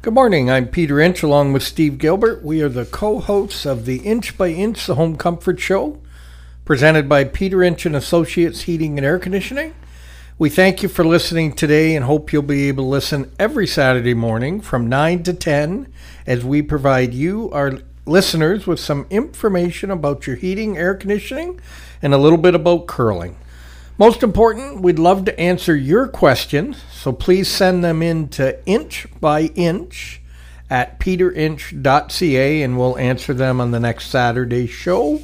[0.00, 0.48] Good morning.
[0.48, 2.44] I'm Peter Inch along with Steve Gilbert.
[2.44, 6.00] We are the co hosts of the Inch by Inch the Home Comfort Show,
[6.64, 9.74] presented by Peter Inch and Associates Heating and Air Conditioning.
[10.38, 14.14] We thank you for listening today and hope you'll be able to listen every Saturday
[14.14, 15.92] morning from 9 to 10
[16.28, 21.60] as we provide you, our listeners, with some information about your heating, air conditioning,
[22.00, 23.36] and a little bit about curling.
[23.98, 29.08] Most important, we'd love to answer your questions, so please send them in to inch
[29.20, 30.20] by inch
[30.70, 35.20] at peterinch.ca and we'll answer them on the next Saturday show.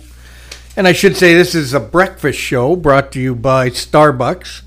[0.77, 4.62] And I should say this is a breakfast show brought to you by Starbucks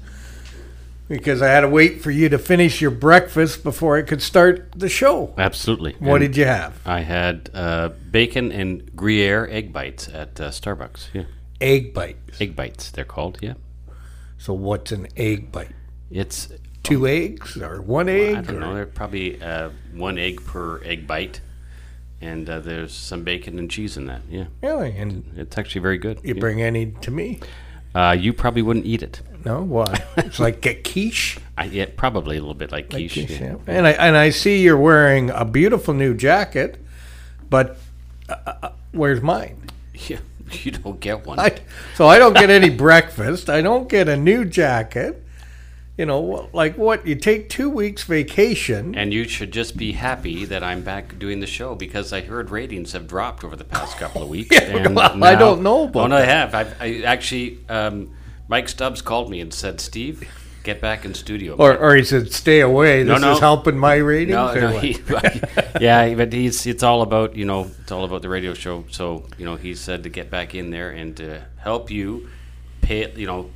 [1.10, 4.72] because I had to wait for you to finish your breakfast before I could start
[4.74, 5.34] the show.
[5.38, 5.96] Absolutely.
[6.00, 6.80] What And did you have?
[6.86, 11.08] I had uh, bacon and Gruyere egg bites at uh, Starbucks.
[11.14, 11.24] Yeah,
[11.60, 12.40] Egg bites.
[12.40, 13.40] egg bites they're called.
[13.42, 13.54] Yeah,
[14.38, 15.72] So what's an egg bite?
[16.12, 16.50] it's
[16.84, 18.36] Two eggs or one egg?
[18.38, 18.74] I don't or- know.
[18.76, 21.42] They're probably uh, one egg per egg bite,
[22.22, 24.22] and uh, there's some bacon and cheese in that.
[24.30, 24.96] Yeah, Really?
[24.98, 26.20] And it's actually very good.
[26.24, 26.40] you Yeah.
[26.40, 27.40] bring any to me?
[27.94, 29.22] Uh, you probably wouldn't eat it.
[29.44, 30.02] No, why?
[30.18, 31.40] It's like a quiche.
[31.58, 33.14] I, yeah, probably a little bit like quiche.
[33.16, 33.56] Quiche, yeah.
[33.56, 33.56] yeah.
[33.68, 36.78] And I and I see you're wearing a beautiful new jacket,
[37.50, 37.78] but
[38.30, 39.62] uh, uh, where's mine?
[40.08, 40.20] Yeah,
[40.64, 41.40] you don't get one.
[41.40, 41.58] I,
[41.96, 43.50] so I don't get any breakfast.
[43.50, 45.24] I don't get a new jacket.
[45.98, 47.08] You know, like what?
[47.08, 48.94] You take two weeks vacation.
[48.94, 52.52] and you should just be happy that I'm back doing the show because I heard
[52.52, 54.56] ratings have dropped over the past couple of weeks.
[54.56, 56.54] Yeah, and well, I don't know about Oh, no, I have.
[56.54, 58.14] I've, I actually, um,
[58.48, 60.24] Mike Stubbs called me and said, "Steve,
[60.68, 63.04] get back in studio." Or, or he said, "Stay away.
[63.04, 63.34] This no.
[63.34, 64.98] is helping my ratings." no, no, he,
[65.82, 68.86] yeah, but he's it's all about you know it's all about the radio show.
[68.92, 72.30] So you know he said to get back in there and to help you
[72.82, 73.50] pay you know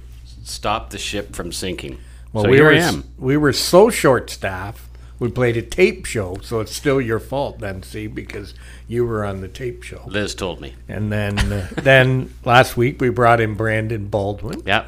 [0.44, 2.00] stop the ship from sinking.
[2.34, 3.04] Well, so we here were I s- am.
[3.18, 4.88] we were so short staffed.
[5.20, 8.56] We played a tape show, so it's still your fault then, see, because
[8.88, 10.02] you were on the tape show.
[10.08, 10.74] Liz told me.
[10.88, 14.86] And then uh, then last week we brought in Brandon Baldwin Yeah.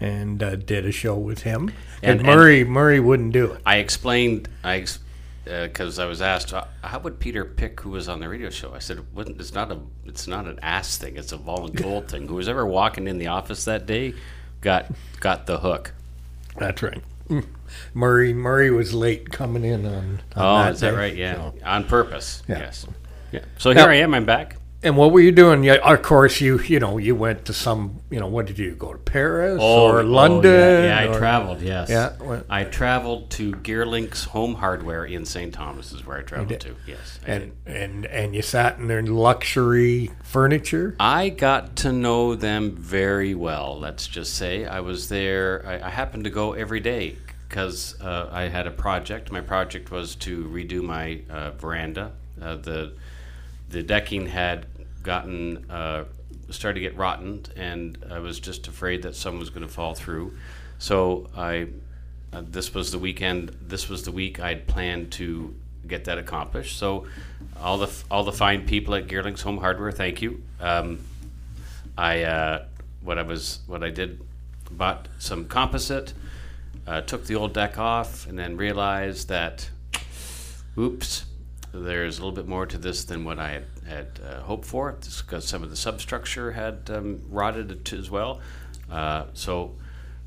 [0.00, 1.72] And uh, did a show with him.
[2.02, 3.60] And- And, Murray Murray wouldn't do it.
[3.66, 4.84] I explained, I
[5.44, 8.74] because I was asked, uh, how would Peter pick who was on the radio show?
[8.74, 11.16] I said, it's not a, it's not an ass thing.
[11.16, 12.26] It's a volunteer thing.
[12.26, 14.14] Who was ever walking in the office that day,
[14.60, 14.90] got
[15.20, 15.92] got the hook.
[16.58, 17.00] That's right.
[17.28, 17.44] Mm.
[17.94, 20.20] Murray Murray was late coming in on.
[20.34, 21.14] on Oh, is that day, right?
[21.16, 21.54] Yeah, so.
[21.64, 22.42] on purpose.
[22.48, 22.58] Yeah.
[22.58, 22.86] Yes.
[23.32, 23.40] Yeah.
[23.58, 24.14] So here Now- I am.
[24.14, 24.56] I'm back.
[24.86, 25.64] And what were you doing?
[25.64, 28.70] Yeah, of course you you know you went to some you know what did you
[28.76, 30.52] go to Paris or London?
[30.52, 31.60] Oh, yeah, yeah I or- traveled.
[31.60, 31.90] Yes.
[31.90, 35.52] Yeah, what- I traveled to Gearlink's Home Hardware in St.
[35.52, 35.90] Thomas.
[35.92, 36.76] Is where I traveled to.
[36.86, 37.18] Yes.
[37.24, 37.52] I did.
[37.66, 40.94] And and and you sat in their luxury furniture.
[41.00, 43.80] I got to know them very well.
[43.80, 45.64] Let's just say I was there.
[45.66, 47.16] I, I happened to go every day
[47.48, 49.32] because uh, I had a project.
[49.32, 52.12] My project was to redo my uh, veranda.
[52.40, 52.92] Uh, the
[53.68, 54.66] the decking had
[55.06, 56.04] gotten uh,
[56.50, 59.94] started to get rotten, and I was just afraid that someone was going to fall
[59.94, 60.36] through.
[60.78, 61.68] So I
[62.32, 63.56] uh, this was the weekend.
[63.62, 65.54] This was the week I'd planned to
[65.86, 66.78] get that accomplished.
[66.78, 67.06] So
[67.60, 70.42] all the all the fine people at Gearlings Home Hardware, thank you.
[70.60, 70.98] Um,
[71.96, 72.66] I uh,
[73.02, 74.20] what I was what I did
[74.70, 76.12] bought some composite,
[76.86, 79.70] uh, took the old deck off, and then realized that
[80.78, 81.24] oops,
[81.72, 84.92] there's a little bit more to this than what I had, had uh, hoped for,
[84.92, 88.40] because some of the substructure had um, rotted as well.
[88.90, 89.74] Uh, so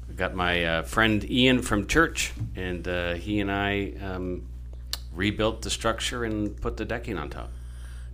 [0.10, 4.48] I got my uh, friend Ian from church, and uh, he and I um,
[5.14, 7.52] rebuilt the structure and put the decking on top.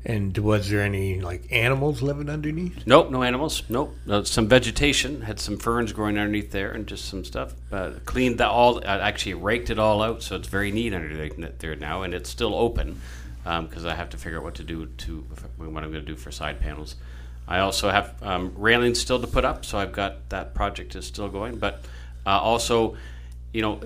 [0.08, 2.86] And was there any like animals living underneath?
[2.86, 3.64] Nope, no animals.
[3.70, 3.96] Nope.
[4.08, 5.22] Uh, some vegetation.
[5.22, 7.56] Had some ferns growing underneath there, and just some stuff.
[7.72, 8.86] Uh, cleaned that all.
[8.86, 12.30] I actually raked it all out, so it's very neat underneath there now, and it's
[12.30, 13.02] still open
[13.46, 15.18] because I have to figure out what to do to
[15.58, 16.96] what I'm going to do for side panels.
[17.48, 21.06] I also have um, railings still to put up, so I've got that project is
[21.06, 21.58] still going.
[21.58, 21.84] But
[22.26, 22.98] uh, also,
[23.54, 23.80] you know,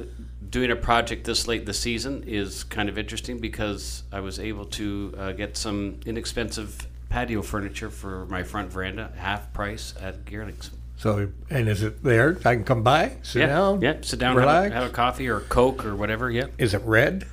[0.50, 4.64] doing a project this late the season is kind of interesting because I was able
[4.66, 10.70] to uh, get some inexpensive patio furniture for my front veranda, half price at Gearlings.
[10.96, 12.38] So and is it there?
[12.46, 14.72] I can come by, sit Yeah, down, yeah, sit down, have relax.
[14.72, 16.30] a, have a coffee or a Coke or whatever.
[16.32, 17.26] Yeah, Is it red?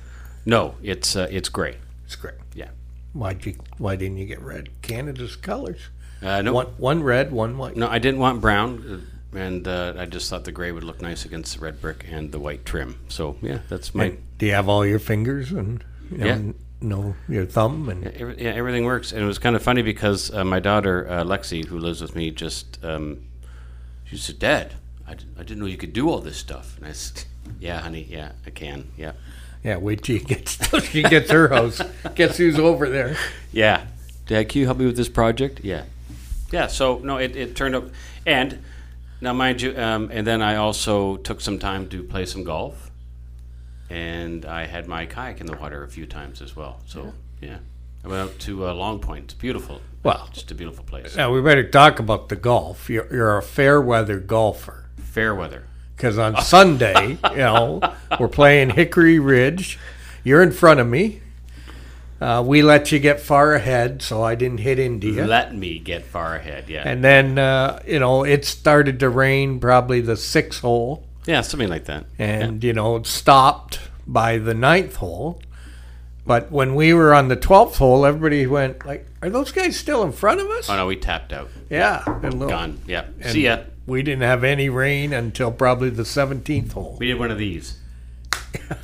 [0.45, 1.77] no, it's uh, it's gray.
[2.07, 2.35] It's great.
[2.55, 2.69] Yeah,
[3.13, 3.55] Why'd you?
[3.77, 4.69] Why didn't you get red?
[4.81, 5.89] Canada's colors.
[6.21, 7.75] uh, no, One one red, one white.
[7.77, 11.01] no, I didn't want brown, uh, and uh, I just thought the gray would look
[11.01, 12.97] nice against the red brick and the white trim.
[13.09, 16.31] So yeah, that's my And do you have all your fingers and you know, Yeah.
[16.33, 19.81] n- no your thumb and Every, yeah, everything works, and it was kind of funny
[19.81, 23.25] because uh, my daughter uh, Lexi, who lives with me, just um,
[24.05, 24.73] she said, "Dad,
[25.05, 27.25] I, d- I didn't know you could do all this stuff." And I said,
[27.59, 29.11] "Yeah, honey, yeah, I can, yeah."
[29.63, 31.81] Yeah, wait till you get till she gets her house.
[32.15, 33.17] Guess who's over there?
[33.51, 33.85] Yeah.
[34.27, 35.61] Dad, can you help me with this project?
[35.63, 35.83] Yeah.
[36.51, 36.67] Yeah.
[36.67, 37.85] So no, it, it turned up,
[38.25, 38.59] and
[39.21, 42.91] now mind you, um, and then I also took some time to play some golf,
[43.89, 46.81] and I had my kayak in the water a few times as well.
[46.85, 47.57] So yeah,
[48.03, 49.25] I went out to uh, Long Point.
[49.25, 49.81] It's beautiful.
[50.03, 51.15] Well- just a beautiful place.
[51.15, 52.89] Now we better talk about the golf.
[52.89, 55.63] You're, you're a fair weather golfer Fair weather.
[55.97, 57.81] Because on Sunday, you know,
[58.19, 59.77] we're playing Hickory Ridge.
[60.23, 61.21] You're in front of me.
[62.21, 65.25] Uh, we let you get far ahead, so I didn't hit into you.
[65.25, 66.65] Let me get far ahead.
[66.67, 66.81] Yeah.
[66.87, 71.03] And then, uh, you know, it started to rain probably the sixth hole.
[71.27, 72.05] yeah, something like that.
[72.17, 75.41] and you know it stopped by the ninth hole.
[76.25, 80.03] But when we were on the twelfth hole, everybody went like, "Are those guys still
[80.03, 81.49] in front of us?" Oh no, we tapped out.
[81.69, 82.79] Yeah, and little- Gone.
[82.87, 83.05] Yeah.
[83.21, 83.59] and See ya.
[83.87, 86.97] We didn't have any rain until probably the seventeenth hole.
[86.99, 87.79] We did one of these.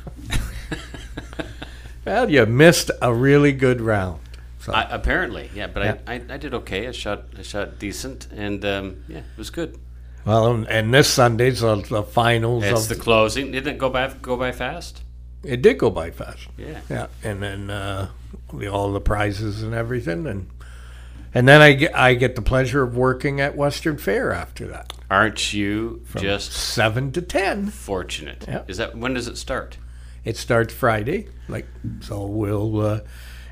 [2.04, 4.20] Well, you missed a really good round.
[4.58, 5.96] So I, apparently, yeah, but Yeah.
[6.06, 6.86] I, I, I did okay.
[6.86, 9.78] I shot I shot decent, and um, yeah, it was good.
[10.26, 12.64] well, and- and this Sunday's the, the finals.
[12.64, 13.52] It's of, the closing.
[13.52, 15.02] Didn't it go by go by fast?
[15.44, 16.46] it did go by fast.
[16.58, 16.80] Yeah.
[16.90, 18.08] Yeah, and then uh,
[18.70, 20.48] all the prizes and everything, and
[21.34, 24.92] and then I get I get the pleasure of working at Western Fair after that,
[25.10, 27.66] Aren't you just seven to ten.
[27.66, 28.44] fortunate?
[28.48, 28.62] Yeah.
[28.68, 29.78] Is that when does it start?
[30.24, 31.66] It starts Friday, like
[32.00, 32.24] so.
[32.26, 33.00] We'll uh,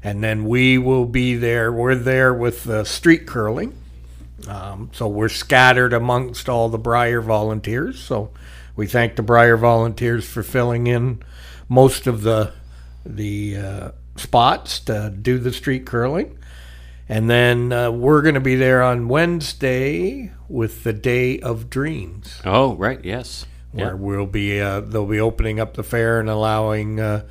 [0.02, 1.70] and then we will be there.
[1.72, 3.76] We're there with uh, street curling.
[4.48, 8.00] Um, so we're scattered amongst all the Brier volunteers.
[8.00, 8.30] So
[8.74, 11.22] we thank the Brier volunteers for filling in
[11.68, 12.52] most of the
[13.04, 16.38] the uh, spots to do the street curling.
[17.12, 22.40] And then uh, we're going to be there on Wednesday with the Day of Dreams
[22.46, 23.04] Oh, right.
[23.04, 23.44] Yes.
[23.70, 23.92] where Yeah.
[23.92, 27.24] we'll be uh, they'll be opening up the fair and allowing uh,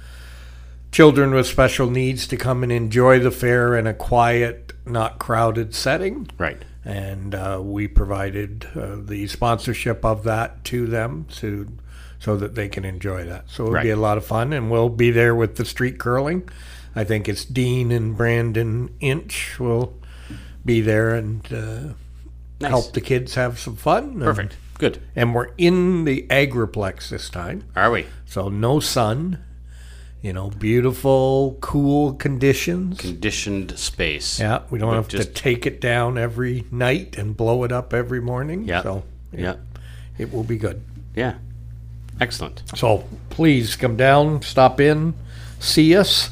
[0.91, 5.73] children with special needs to come and enjoy the fair in a quiet, not crowded
[5.73, 6.29] setting.
[6.37, 6.61] Right.
[6.85, 11.67] And uh, we provided uh, the sponsorship of that to them to
[12.19, 13.49] so that they can enjoy that.
[13.49, 16.47] So it'll be a lot of fun, and we'll be there with the street curling.
[16.95, 19.93] I think it's Dean and Brandon Inch will
[20.65, 21.93] be there and uh,
[22.59, 22.69] Nice.
[22.69, 24.03] help the kids have some fun.
[24.03, 24.57] and- Perfect.
[24.77, 24.99] Good.
[25.15, 29.37] and we're in the agriplex this time Are we so no sun
[30.23, 34.39] you know beautiful cool conditions conditioned space?
[34.39, 37.93] yeah we don't But have to take it down every night and blow it up
[37.93, 38.81] every morning Yeah.
[38.81, 39.57] so Yeah.
[40.17, 40.81] it will be good
[41.15, 41.35] Yeah.
[42.19, 42.63] Excellent.
[42.75, 45.13] so please come down stop in
[45.59, 46.31] see us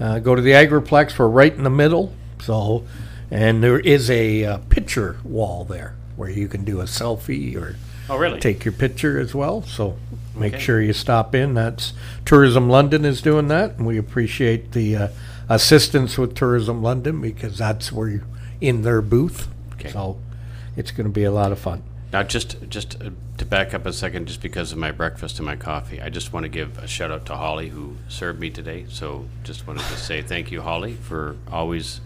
[0.00, 2.84] uh, go to the agriplex we're right in the middle so
[3.30, 7.76] and there is a uh, picture wall there where you can do a selfie or
[8.10, 8.40] Oh, really?
[8.40, 9.60] take your picture as well.
[9.60, 9.98] So
[10.34, 10.62] make Okay.
[10.62, 11.52] sure you stop in.
[11.52, 11.92] That's
[12.24, 15.08] Tourism London is doing that, and we appreciate the uh,
[15.50, 18.22] assistance with Tourism London because that's where you're
[18.62, 19.48] in their booth.
[19.74, 19.90] Okay.
[19.90, 20.16] So
[20.74, 21.82] it's going to be a lot of fun.
[22.10, 23.10] Now, just just uh,
[23.48, 26.44] back up a second, just because of my breakfast and my coffee, I just want
[26.44, 28.86] to give a shout out to Holly who served me today.
[28.88, 32.00] So, just wanted to say thank you, Holly, for always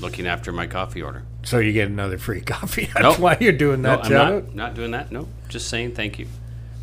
[0.00, 1.22] looking after my coffee order.
[1.44, 2.84] So you get another free coffee.
[2.94, 3.18] That's Nope.
[3.18, 4.54] why you're doing No, that I'm not, out.
[4.54, 5.10] not doing that.
[5.12, 6.26] No, just saying thank you.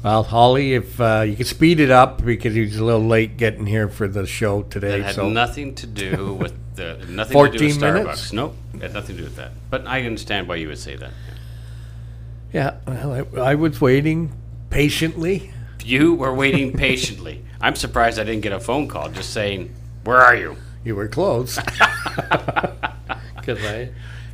[0.03, 3.65] Well, Holly, if uh, you could speed it up because he's a little late getting
[3.65, 4.99] here for the show today.
[4.99, 7.93] That had so nothing to do with the nothing to do 14 with Starbucks.
[8.03, 8.33] minutes?
[8.33, 9.51] Nope, had nothing to do with that.
[9.69, 11.11] But I understand why you would say that.
[11.11, 11.32] yeah,
[12.53, 14.31] well, I, I was waiting
[14.69, 15.51] patiently.
[15.83, 17.43] You were waiting patiently.
[17.59, 21.07] I'm surprised I didn't get a phone call just saying, "Where are you?" You were
[21.07, 21.57] close.
[23.35, 23.89] Because I,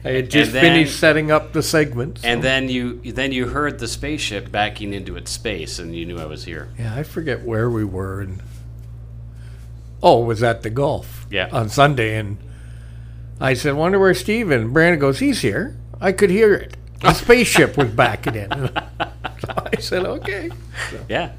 [0.06, 2.24] I had just then- finished setting up the segments.
[2.24, 6.20] And then you then you heard the spaceship backing into its space, and you knew
[6.20, 6.70] I was here.
[6.78, 8.22] yeah, I forget where we were.
[8.22, 8.42] And
[10.04, 11.26] oh, it was at the golf.
[11.32, 11.50] Yeah.
[11.52, 12.38] On Sunday, and
[13.40, 16.78] I said, "Wonder where Steve?" And Brandon goes, "He's here." I could hear it.
[17.02, 18.50] The spaceship was backing in.
[18.50, 18.70] so
[19.74, 20.50] I said, "Okay."
[21.08, 21.32] Yeah,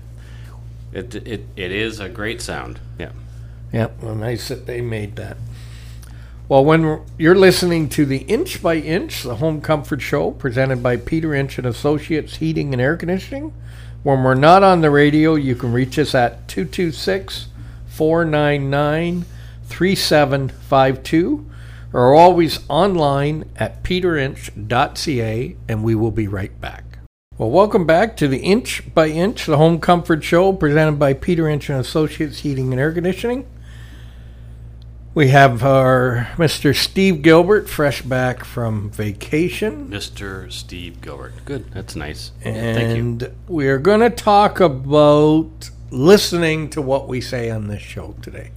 [0.93, 2.81] it it it is a great sound.
[2.99, 3.13] Yeah.
[3.73, 5.37] Yeah, well, nice that they made that.
[6.49, 10.83] Well, when we're- you're listening to the Inch by Inch, the Home Comfort Show, presented
[10.83, 13.53] by Peter Inch and Associates Heating and Air Conditioning,
[14.03, 17.47] when we're not on the radio, you can reach us at 226
[17.87, 19.25] 499
[19.69, 21.47] 3752
[21.93, 26.85] or always online at peterinch.ca, and we will be right back.
[27.39, 31.49] Well, welcome back to the Inch by Inch, the Home Comfort Show, presented by Peter
[31.49, 33.47] Inch and Associates Heating and Air Conditioning.
[35.13, 36.77] We have our Mr.
[36.77, 39.89] Steve Gilbert, fresh back from vacation.
[39.89, 40.53] Mr.
[40.53, 41.33] Steve Gilbert.
[41.45, 41.73] Good.
[41.73, 42.31] That's nice.
[42.45, 43.03] Yeah, Thank you.
[43.03, 48.15] And we are going to talk about listening to what we say on this show
[48.23, 48.53] today.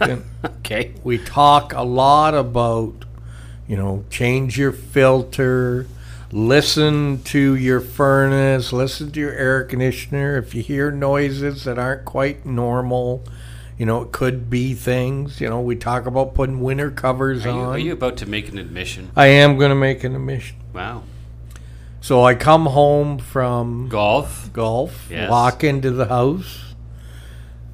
[0.58, 0.92] Okay.
[1.04, 3.04] we talk a lot about,
[3.68, 5.86] you know, change your filter,
[6.32, 10.36] listen to your furnace, listen to your air conditioner.
[10.38, 13.22] If you hear noises that aren't quite normal,
[13.78, 15.40] you know, it could be things.
[15.40, 17.66] You know, we talk about putting winter covers Are you, on.
[17.74, 19.10] are you about to make an admission?
[19.16, 20.56] I am going to make an admission.
[20.72, 21.02] Wow.
[22.00, 24.50] So I come home from Golf.
[24.52, 25.30] golf, Yes.
[25.30, 26.71] walk into the house,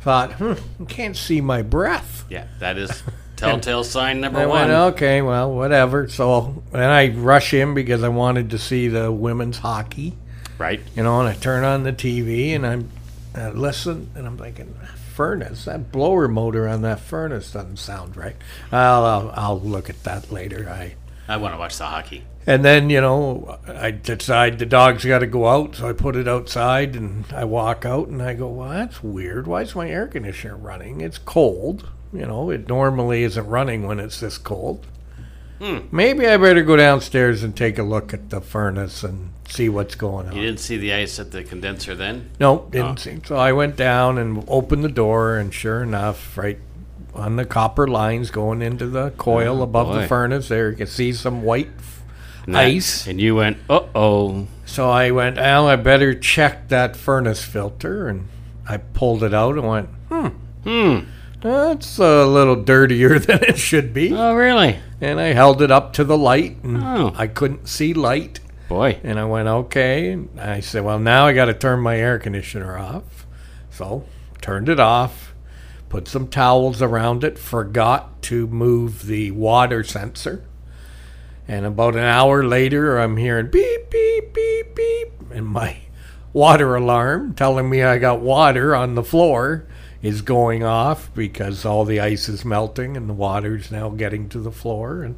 [0.00, 2.24] thought, hmm, I can't see my breath.
[2.30, 3.02] Yeah, that is
[3.36, 4.58] telltale sign number I one.
[4.68, 6.08] went, okay, well, whatever.
[6.08, 10.14] So then I rush in because I wanted to see the women's hockey,
[10.58, 10.80] Right.
[10.96, 12.90] you know, and I turn on the TV and I'm,
[13.34, 14.74] I listen and I'm thinking,
[15.14, 18.36] furnace, that blower motor on that furnace doesn't sound right.
[18.72, 20.68] I'll, I'll, I'll look at that later.
[20.68, 20.94] I
[21.30, 22.24] I want to watch the hockey.
[22.48, 26.16] And then, you know, I decide the dog's got to go out, so I put
[26.16, 29.46] it outside and I walk out and I go, well, that's weird.
[29.46, 31.02] Why is my air conditioner running?
[31.02, 31.88] It's cold.
[32.12, 34.86] You know, it normally isn't running when it's this cold.
[35.60, 35.78] Hmm.
[35.92, 39.94] Maybe I better go downstairs and take a look at the furnace and see what's
[39.96, 40.34] going on.
[40.36, 42.30] You didn't see the ice at the condenser then?
[42.40, 42.94] No, didn't Oh.
[42.96, 43.18] see.
[43.26, 46.58] So I went down and opened the door, and sure enough, right
[47.14, 50.00] on the copper lines going into the coil Oh, above boy.
[50.02, 51.68] the furnace, there you can see some white
[52.52, 53.06] that- ice.
[53.06, 54.46] And you went, uh oh.
[54.64, 58.08] So I went, Al, I better check that furnace filter.
[58.08, 58.28] And
[58.68, 60.28] I pulled it out and went, hmm,
[60.64, 60.98] Hmm.
[61.40, 64.12] that's a little dirtier than it should be.
[64.12, 64.78] Oh, really?
[65.00, 67.14] And I held it up to the light and Oh.
[67.16, 68.40] I couldn't see light.
[68.68, 68.98] Boy.
[69.02, 70.10] And I went, okay.
[70.12, 73.26] And I said, well, now I got to turn my air conditioner off.
[73.70, 74.04] So
[74.42, 75.32] turned it off,
[75.88, 80.44] put some towels around it, forgot to move the water sensor.
[81.48, 85.12] And about an hour later, I'm hearing beep, beep, beep, beep.
[85.32, 85.78] And my
[86.32, 89.66] water alarm telling me I got water on the floor
[90.02, 94.38] is going off because all the ice is melting and the water's now getting to
[94.38, 95.02] the floor.
[95.02, 95.16] And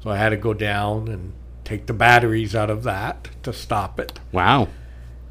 [0.00, 1.32] so I had to go down and
[1.64, 4.18] take the batteries out of that to stop it.
[4.32, 4.68] Wow.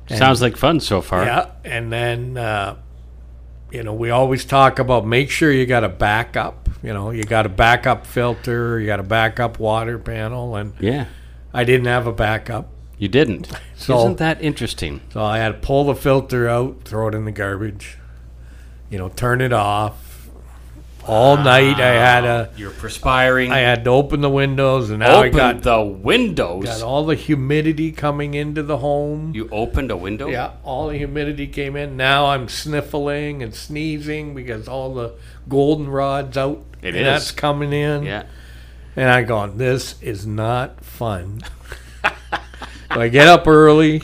[0.10, 1.26] Sounds like fun so far.
[1.26, 2.78] Yeah, and then uh,
[3.72, 6.70] you know we always talk about make sure you got a backup.
[6.84, 11.06] You know, you got a backup filter, you got a backup water panel, and Yeah.
[11.54, 12.70] I didn't have a backup,
[13.00, 13.52] You didn't.
[13.76, 15.02] So- Isn't that interesting?
[15.12, 17.98] so I had to pull the filter out, throw it in the garbage.
[18.92, 20.07] You know, turn it off.
[21.08, 23.52] All ah, night I had a You're perspiring.
[23.52, 26.66] I had to open the windows, and now I opened got the windows.
[26.66, 29.34] got all the humidity coming into the home.
[29.34, 30.28] you opened a window?
[30.28, 31.96] Yeah, all the humidity came in.
[31.96, 35.16] Now I'm sniffling and sneezing because all the
[35.48, 36.66] goldenrod's out.
[36.82, 37.04] It and is.
[37.04, 38.04] That's coming in.
[38.04, 38.26] Yeah.
[38.98, 41.42] And I'm going, this is not fun.
[42.04, 44.02] so I get up early,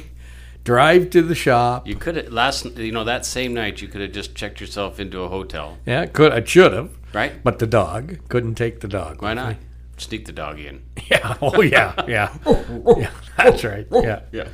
[0.64, 1.88] drive to the shop.
[1.88, 5.00] You could have last you know that same night you could have just checked yourself
[5.00, 7.44] into a hotel, Yeah, could I should have, right?
[7.44, 9.22] but the dog couldn't take the dog.
[9.22, 9.50] Why not?
[9.52, 9.58] me.
[9.98, 10.82] Sneak the dog in.
[11.10, 11.38] Yeah.
[11.42, 11.94] Oh yeah.
[12.08, 12.36] Yeah.
[12.98, 13.12] yeah.
[13.38, 13.86] That's right.
[13.92, 14.22] Yeah.
[14.32, 14.48] Yeah.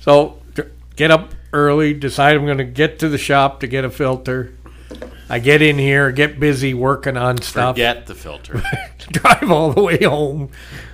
[0.00, 0.38] So
[0.96, 4.54] get up early, decide I'm going to get to the shop to get a filter.
[5.28, 8.62] I get in here, get busy working on stuff, Get the filter.
[9.12, 10.50] drive all the way home,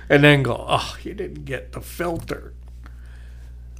[0.09, 2.53] and then go, oh, you didn't get the filter.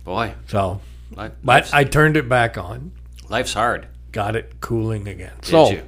[0.08, 0.80] Boy, So,
[1.14, 2.94] life, but I turned it back on,
[3.28, 3.88] life's hard.
[4.14, 5.34] got it cooling again.
[5.42, 5.84] Did so, you?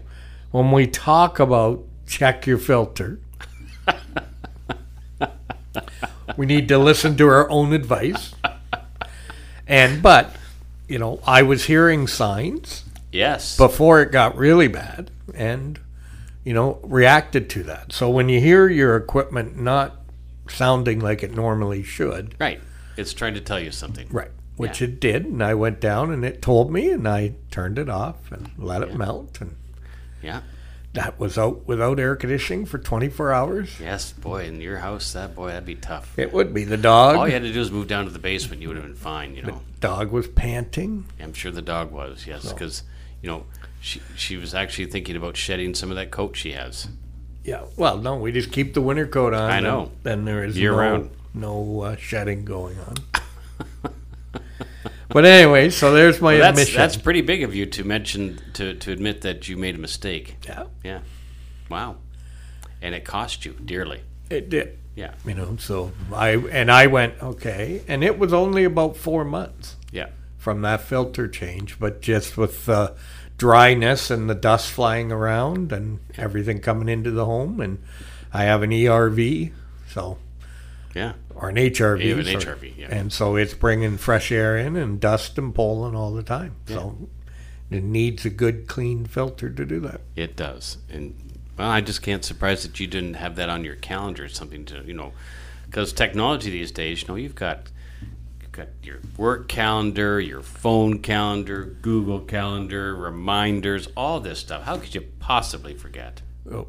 [0.51, 3.21] when we talk about check your filter,
[6.35, 8.35] we need to listen to our own advice.
[9.65, 10.35] And, but,
[10.89, 12.83] you know, I was hearing signs
[13.13, 13.55] Yes.
[13.55, 15.79] before it got really bad and
[16.43, 19.95] you know reacted to that so when you hear your equipment not
[20.47, 22.59] sounding like it normally should right.
[22.97, 24.07] It's trying to tell you something.
[24.11, 24.87] right which Yeah.
[24.89, 28.29] it did and i went down and it told me and i turned it off
[28.31, 29.55] and let it melt and
[30.21, 30.41] Yeah.
[30.93, 35.33] that was out without air conditioning for 24 hours Yes, boy, in your house, that
[35.33, 36.17] boy, that'd be tough.
[36.19, 38.19] it would be the dog All you had to do was move down to the
[38.19, 38.61] basement.
[38.61, 39.33] You would have been fine.
[39.33, 39.61] You know.
[39.75, 42.25] the dog was panting I'm sure the dog was.
[42.27, 42.83] Yes, because
[43.21, 43.45] you know
[43.79, 46.89] she she was actually thinking about shedding some of that coat she has.
[47.45, 49.91] yeah well no we just keep the winter coat on I know.
[50.03, 51.09] then, there is Year no, round.
[51.33, 52.95] No uh, shedding going on
[55.09, 58.39] but anyway so there's my Well, that's admission that's pretty big of you to mention
[58.53, 60.37] to to admit that you made a mistake.
[60.45, 60.99] yeah Yeah.
[61.69, 61.97] Wow.
[62.81, 64.01] And it cost you dearly.
[64.29, 64.77] It did.
[64.95, 65.13] Yeah.
[65.25, 67.83] You know, so I and I went, okay.
[67.87, 70.07] And it was only about four months Yeah.
[70.37, 72.95] from that filter change, but just with the
[73.37, 77.79] dryness and the dust flying around and everything coming into the home and
[78.33, 79.51] I have an ERV,
[79.87, 80.17] so
[80.95, 81.13] Yeah.
[81.35, 82.03] or an HRV.
[82.03, 82.55] You have an sorry.
[82.57, 82.87] HRV, yeah.
[82.89, 86.55] And so it's bringing fresh air in and dust and pollen all the time.
[86.67, 87.09] So
[87.69, 90.01] It needs a good, clean filter to do that.
[90.15, 91.15] It does, and
[91.57, 94.23] well, I just can't surprise that you didn't have that on your calendar.
[94.25, 95.13] Or something to you know,
[95.65, 97.69] because technology these days, you know, you've got
[98.41, 104.63] you've got your work calendar, your phone calendar, Google Calendar, reminders, all this stuff.
[104.63, 106.21] How could you possibly forget?
[106.51, 106.67] Oh,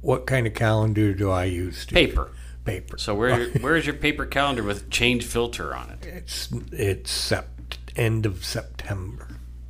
[0.00, 1.78] What kind of calendar do I use?
[1.78, 1.94] Steve?
[2.10, 2.30] Paper.
[2.64, 2.96] Paper.
[2.98, 6.06] So where where's your paper calendar with change filter on it?
[6.06, 9.28] It's it's sept- end of September,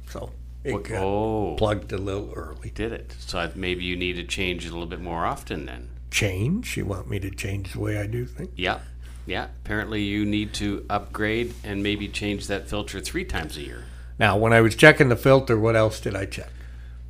[0.09, 0.31] so
[0.63, 1.55] it What- got oh.
[1.59, 2.71] plugged a little early.
[2.71, 3.15] Did it?
[3.19, 5.91] So I, maybe you need to change it a little bit more often then.
[6.11, 6.77] Change?
[6.77, 8.51] You want me to change the way I do things?
[8.57, 8.79] Yeah.
[9.27, 9.49] Yeah.
[9.65, 13.85] Apparently you need to upgrade and maybe change that filter three times a year.
[14.19, 16.51] Now, when I was checking the filter, what else did I check?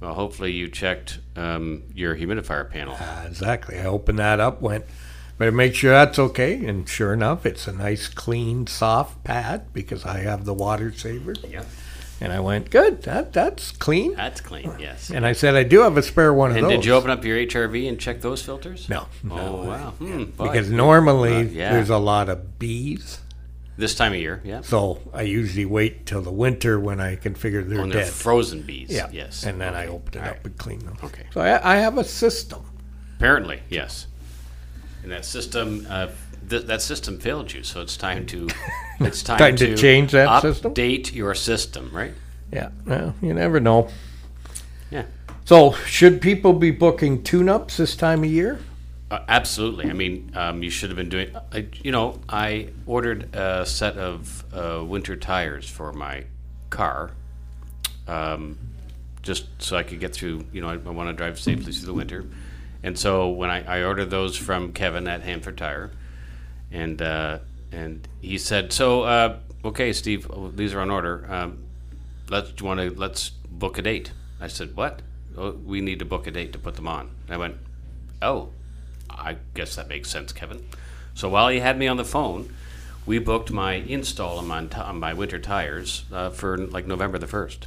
[0.00, 2.96] Well, hopefully you checked um, your humidifier panel.
[2.98, 3.78] Uh, exactly.
[3.78, 4.84] I opened that up, went,
[5.38, 6.64] better make sure that's okay.
[6.66, 11.34] And sure enough, it's a nice, clean, soft pad because I have the water saver.
[11.48, 11.64] Yeah.
[12.20, 13.02] And I went, good.
[13.02, 14.14] That that's clean.
[14.14, 14.72] That's clean.
[14.78, 15.10] Yes.
[15.10, 16.62] And I said, I do have a spare one of those.
[16.64, 18.88] And did you open up your HRV and check those filters?
[18.88, 19.06] No.
[19.24, 19.52] Oh no.
[19.56, 19.90] wow.
[19.98, 20.44] Hmm, boy.
[20.48, 21.72] Because normally Uh, yeah.
[21.72, 23.18] there's a lot of bees.
[23.76, 24.60] this time of year, yeah.
[24.62, 28.12] So I usually wait till the winter when I can figure they're When they're dead.
[28.12, 28.90] frozen bees.
[28.90, 29.08] yeah.
[29.12, 29.42] Yes.
[29.44, 30.44] And then I open it All up right.
[30.46, 30.96] and clean them.
[31.02, 31.24] Okay.
[31.34, 32.62] So I, I have a system.
[33.16, 34.06] Apparently, yes.
[35.04, 36.08] And that system, uh,
[36.48, 38.48] th- that system failed you, so it's time to,
[39.00, 40.72] it's time, Time to change that system?
[40.72, 42.14] Update your system, right?
[42.50, 42.70] Yeah.
[42.86, 43.90] Well, you never know.
[44.90, 45.04] Yeah.
[45.44, 48.58] So should people be booking tune-ups this time of year?
[49.10, 49.90] Uh, absolutely.
[49.90, 51.36] I mean, um, you should have been doing.
[51.52, 56.24] I, you know, I ordered a set of uh, winter tires for my
[56.70, 57.10] car,
[58.08, 58.58] um,
[59.20, 60.46] just so I could get through.
[60.50, 62.24] You know, I, I want to drive safely through the winter,
[62.84, 65.90] and so when I, I ordered those from Kevin at Hanford Tire,
[66.70, 67.38] and uh,
[67.72, 71.26] and he said, "So, uh, okay, Steve, oh, these are on order.
[71.28, 71.64] Um,
[72.28, 75.00] let's you want to let's book a date." I said, "What?
[75.36, 77.56] Oh, we need to book a date to put them on." I went,
[78.22, 78.50] "Oh."
[79.10, 80.66] I guess that makes sense, Kevin.
[81.14, 82.52] So while he had me on the phone,
[83.06, 87.26] we booked my install on my, on my winter tires uh, for like November the
[87.26, 87.66] 1st.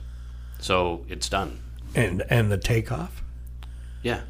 [0.60, 1.62] So it's done.
[1.96, 3.24] And and the takeoff?
[4.04, 4.22] Yeah.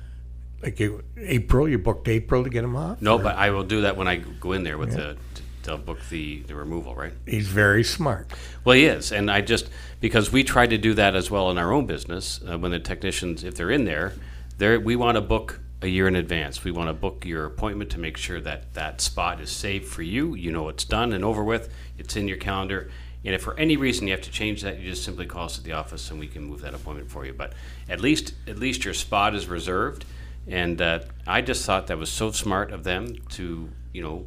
[0.62, 3.02] Like you, April, you booked April to get them off?
[3.02, 5.17] No, but I will do that when I go in there with the,
[5.63, 7.13] they'll book the, the removal, right?
[7.28, 8.32] He's very smart.
[8.63, 9.12] Well, he is.
[9.12, 12.39] And I just, because we try to do that as well in our own business,
[12.48, 14.13] uh, when the technicians, if they're in there,
[14.58, 16.63] they're, we want to book a year in advance.
[16.63, 20.02] We want to book your appointment to make sure that that spot is saved for
[20.02, 20.34] you.
[20.34, 21.72] You know it's done and over with.
[21.98, 22.89] It's in your calendar.
[23.24, 25.58] And if for any reason you have to change that, you just simply call us
[25.58, 27.34] at the office and we can move that appointment for you.
[27.34, 27.54] But
[27.89, 30.06] at least, at least your spot is reserved.
[30.50, 34.26] And uh, I just thought that was so smart of them to, you know,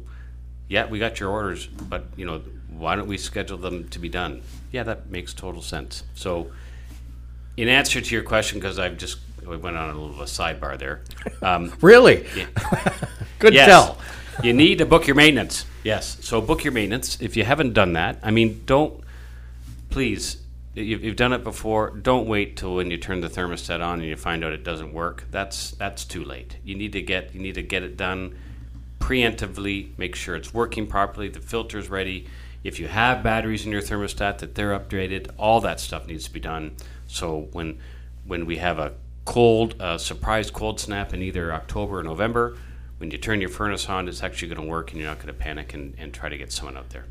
[0.67, 4.07] yeah, we got your orders, but you know, why don't we schedule them to be
[4.09, 4.41] done?
[4.71, 6.03] Yeah, that makes total sense.
[6.15, 6.51] So,
[7.57, 10.23] in answer to your question, because I've just we went on a little of a
[10.25, 11.01] sidebar there.
[11.41, 12.25] Um, Really?
[13.39, 13.97] Good yes, tell.
[14.43, 15.65] you need to book your maintenance.
[15.83, 17.19] Yes, so book your maintenance.
[17.19, 19.03] If you haven't done that, I mean, don't
[19.89, 20.37] please.
[20.73, 21.89] You've, you've done it before.
[21.89, 24.93] Don't wait till when you turn the thermostat on and you find out it doesn't
[24.93, 25.25] work.
[25.29, 26.57] That's that's too late.
[26.63, 28.37] You need to get you need to get it done
[28.99, 29.97] preemptively.
[29.97, 31.27] Make sure it's working properly.
[31.27, 32.27] The filter's ready.
[32.63, 35.31] If you have batteries in your thermostat, that they're upgraded.
[35.37, 36.77] All that stuff needs to be done.
[37.07, 37.79] So when
[38.25, 38.93] when we have a
[39.25, 42.57] cold uh, surprise cold snap in either October or November,
[42.97, 45.27] when you turn your furnace on, it's actually going to work, and you're not going
[45.27, 47.05] to panic and, and try to get someone out there.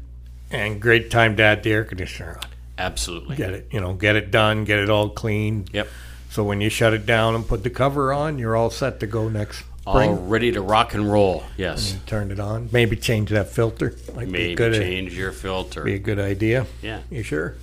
[0.50, 2.48] And great time to add the air conditioner on.
[2.80, 3.36] Absolutely.
[3.36, 5.66] Get it, you know, get it done, get it all clean.
[5.72, 5.88] Yep.
[6.30, 9.06] So when you shut it down and put the cover on, you're all set to
[9.06, 10.28] go next All spring.
[10.28, 11.42] ready to rock and roll.
[11.56, 11.92] Yes.
[11.92, 12.68] You turn it on.
[12.72, 13.94] Maybe change that filter.
[14.14, 14.74] Might be Maybe good.
[14.74, 15.82] change your filter.
[15.84, 16.66] Be a good idea.
[16.82, 17.00] Yeah.
[17.10, 17.56] You sure?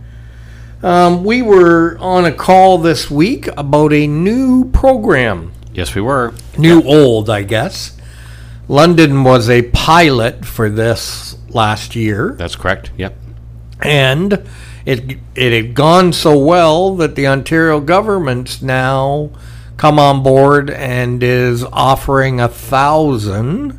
[0.83, 5.53] Um, we were on a call this week about a new program.
[5.75, 6.33] Yes, we were.
[6.57, 7.99] New old, I guess.
[8.67, 12.93] London was a pilot for this last year, That's correct.
[12.97, 13.15] Yep.
[13.83, 14.49] and
[14.87, 19.31] it it had gone so well that the Ontario government's now
[19.79, 23.79] come on board and is offering a thousand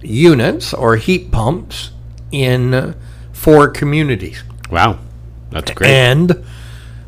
[0.00, 1.90] units or heat pumps
[2.30, 2.94] in
[3.32, 4.44] four communities.
[4.70, 5.00] Wow,
[5.50, 5.90] that's great.
[5.90, 6.44] And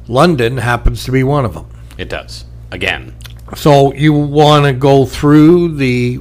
[0.08, 1.66] London happens to be one of them.
[1.96, 3.14] it does again.
[3.54, 6.20] So you want to go through the,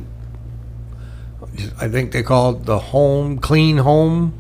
[1.80, 4.40] I think they call it the Home Clean Home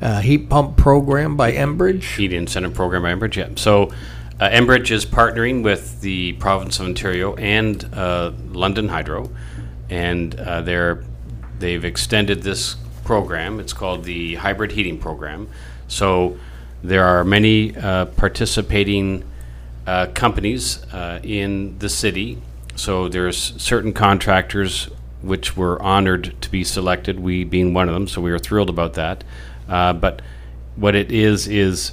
[0.00, 2.16] uh, Heat Pump Program by Enbridge.
[2.16, 3.36] Heat Incentive Program by Enbridge.
[3.36, 3.50] Yeah.
[3.56, 3.92] So
[4.40, 9.30] uh, Enbridge is partnering with the province of Ontario and uh, London Hydro,
[9.88, 11.04] and uh, they're
[11.60, 13.60] they've extended this program.
[13.60, 15.48] It's called the Hybrid Heating Program.
[15.86, 16.38] So
[16.82, 19.24] there are many uh, participating
[19.86, 22.42] uh, companies uh, in the city.
[22.74, 24.86] So there's certain contractors
[25.22, 27.20] which were honored to be selected.
[27.20, 29.22] We being one of them, so we were thrilled about that.
[29.68, 30.22] But
[30.74, 31.92] what it is is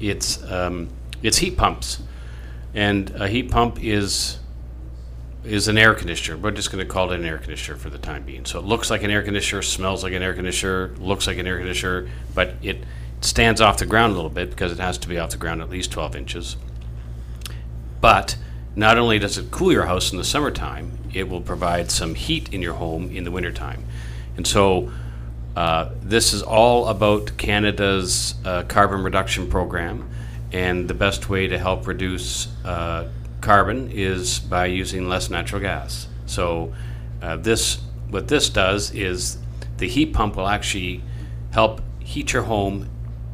[0.00, 0.88] it's um,
[1.24, 2.02] it's heat pumps,
[2.74, 4.38] and a heat pump is
[5.44, 6.38] is an air conditioner.
[6.38, 8.46] We're just going to call it an air conditioner for the time being.
[8.46, 11.46] So it looks like an air conditioner, smells like an air conditioner, looks like an
[11.46, 12.84] air conditioner, but it
[13.20, 15.60] stands off the ground a little bit because it has to be off the ground
[15.60, 16.56] at least 12 inches.
[18.00, 18.36] But
[18.76, 22.52] not only does it cool your house in the summertime, it will provide some heat
[22.52, 23.84] in your home in the wintertime.
[24.36, 24.90] And so
[25.56, 30.10] uh, this is all about Canada's uh, carbon reduction program.
[30.54, 33.08] And the best way to help reduce uh,
[33.40, 36.06] carbon is by using less natural gas.
[36.26, 36.72] So
[37.20, 39.38] uh, this, what this does is
[39.78, 41.02] the heat pump will actually
[41.52, 42.88] help heat your home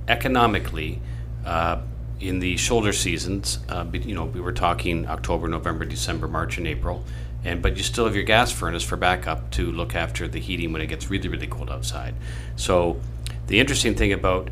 [0.09, 1.03] economically
[1.45, 1.83] uh,
[2.21, 3.59] in the shoulder seasons.
[3.69, 7.05] Uh, you know, we were talking October, November, December, March, and April.
[7.45, 10.73] And but you still have your gas furnace for backup to look after the heating
[10.73, 12.15] when it gets really, really cold outside.
[12.57, 12.99] So
[13.47, 14.49] the interesting thing about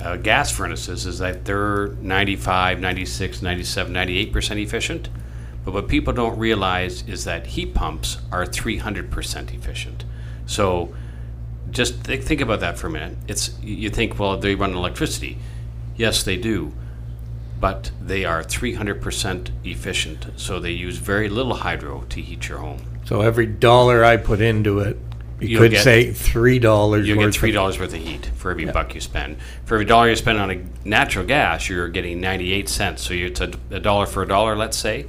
[0.00, 5.08] uh, gas furnaces is that they're 95, 96, 97, 98% efficient.
[5.64, 10.04] But what people don't realize is that heat pumps are 300% efficient.
[10.46, 10.94] So
[11.70, 13.18] just th- think about that for a minute.
[13.28, 15.38] It's you think, well, they run electricity.
[15.96, 16.72] Yes, they do,
[17.60, 20.28] but they are 300% efficient.
[20.36, 22.80] So they use very little hydro to heat your home.
[23.04, 24.96] So every dollar I put into it,
[25.40, 27.06] you You'll could get- say three dollars.
[27.08, 29.36] You get worth three of- dollars worth of heat for every buck you spend.
[29.64, 33.02] For every dollar you spend on a natural gas, you're getting 98 cents.
[33.02, 35.06] So you- it's a, a dollar for a dollar, let's say,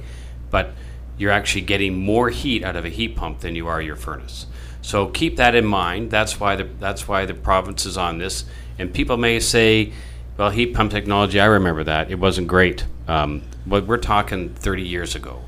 [0.50, 0.72] but
[1.18, 4.46] you're actually getting more heat out of a heat pump than you are your furnace.
[4.80, 6.10] So keep that in mind.
[6.10, 8.44] That's why the that's why the province is on this.
[8.78, 9.92] And people may say,
[10.36, 14.82] "Well, heat pump technology, I remember that it wasn't great." Um, but we're talking 30
[14.82, 15.42] years ago.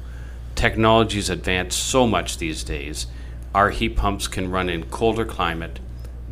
[0.55, 3.07] Technology's advanced so much these days.
[3.55, 5.79] Our heat pumps can run in colder climate.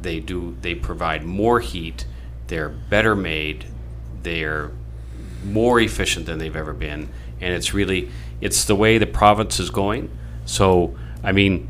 [0.01, 0.57] They do.
[0.61, 2.05] They provide more heat.
[2.49, 3.67] They're better made.
[4.23, 4.73] They're
[5.45, 7.09] more efficient than they've ever been,
[7.41, 10.11] and it's really it's the way the province is going.
[10.45, 11.69] So, I mean,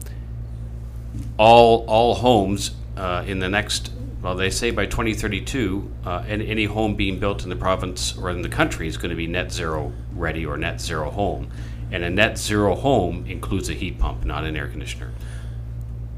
[1.39, 3.91] all all homes uh, in the next
[4.23, 8.31] well they say by 2032 uh, and any home being built in the province or
[8.31, 11.49] in the country is going to be net zero ready or net zero home
[11.91, 15.11] and a net zero home includes a heat pump not an air conditioner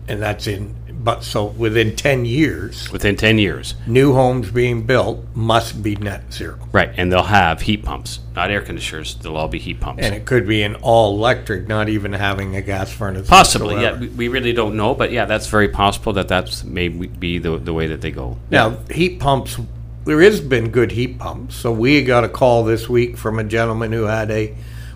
[0.09, 0.75] and that's in.
[1.05, 6.33] But so within ten years, within 10 years new homes being built must be net
[6.33, 10.03] zero, right and they'll have heat pumps not air conditioners they'll all be heat pumps
[10.03, 13.29] and it could be an all electric, not even having a gas furnace.
[13.29, 14.01] possibly yeah whatsoever.
[14.01, 17.59] we, we really don't know but yeah that's very possible that that's may be the,
[17.59, 19.59] the way that they go Now, heat pumps,
[20.07, 21.55] there has been good heat pumps.
[21.55, 24.55] So we got a call this week from a gentleman who had a,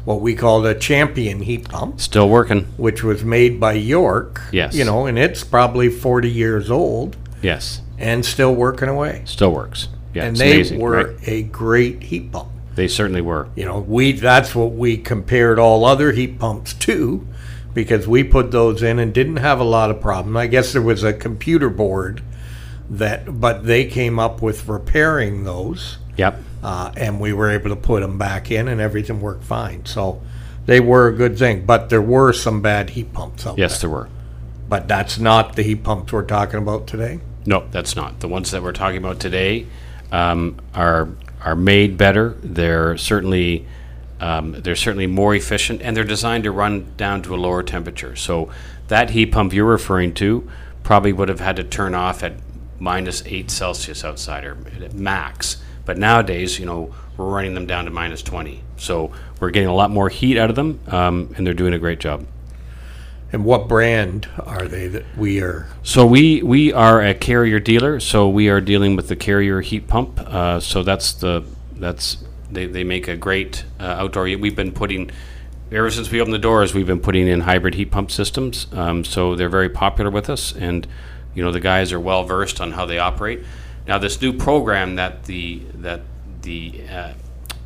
[0.08, 4.40] what we called a champion heat pump, still working which was made by York.
[4.50, 4.74] Yes.
[4.74, 9.20] You know, and it's probably 40 years old yes and still working away.
[9.26, 11.28] still works yeah and it's they amazing were right?
[11.28, 12.48] a great heat pump.
[12.74, 17.26] they certainly were You know, we that's what we compared all other heat pumps to
[17.74, 20.38] because we put those in and didn't have a lot of problem.
[20.38, 22.22] I guess there was a computer board
[22.88, 27.76] that but they came up with repairing those yep uh, and we were able to
[27.76, 29.84] put them back in and everything worked fine.
[29.84, 30.20] So
[30.66, 33.64] they were a good thing, but there were some bad heat pumps out there.
[33.64, 33.88] Yes, there.
[33.88, 34.08] there were.
[34.68, 37.20] But that's not the heat pumps we're talking about today.
[37.46, 38.20] No, that's not.
[38.20, 39.66] The ones that we're talking about today
[40.12, 41.08] um, are
[41.42, 42.36] are made better.
[42.42, 43.66] They're certainly
[44.20, 48.14] um, they're certainly more efficient, and they're designed to run down to a lower temperature.
[48.16, 48.50] So
[48.88, 50.50] that heat pump you're referring to
[50.82, 52.34] probably would have had to turn off at
[52.78, 55.56] minus eight Celsius outside or at max.
[55.88, 58.62] But nowadays, you know, we're running them down to minus twenty.
[58.76, 61.78] So we're getting a lot more heat out of them, um, and they're doing a
[61.78, 62.26] great job.
[63.32, 65.66] And what brand are they that we are?
[65.82, 68.00] So we we are a carrier dealer.
[68.00, 70.20] So we are dealing with the carrier heat pump.
[70.20, 72.18] Uh, so that's the that's
[72.50, 74.24] they, they make a great uh, outdoor.
[74.24, 75.10] We've been putting
[75.72, 76.74] ever since we opened the doors.
[76.74, 78.66] We've been putting in hybrid heat pump systems.
[78.74, 80.86] Um, so they're very popular with us, and
[81.34, 83.40] you know the guys are well versed on how they operate.
[83.88, 86.02] Now this new program that the that
[86.42, 87.12] the uh,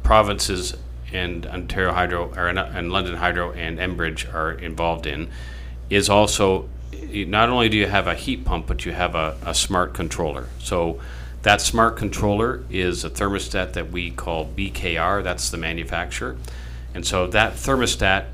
[0.04, 0.76] provinces
[1.12, 5.28] and Ontario Hydro or and London Hydro and Enbridge are involved in
[5.90, 6.68] is also
[7.12, 10.48] not only do you have a heat pump, but you have a, a smart controller.
[10.60, 11.00] So
[11.42, 15.24] that smart controller is a thermostat that we call BKR.
[15.24, 16.36] That's the manufacturer,
[16.94, 18.26] and so that thermostat